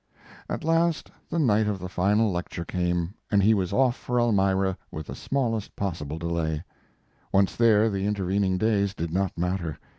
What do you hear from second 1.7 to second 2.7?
the final lecture